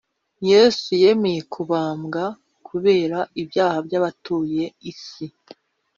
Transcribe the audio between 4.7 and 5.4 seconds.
isi